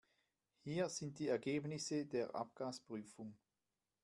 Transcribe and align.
Hier 0.63 0.89
sind 0.89 1.19
die 1.19 1.27
Ergebnisse 1.27 2.07
der 2.07 2.33
Abgasprüfung. 2.33 3.37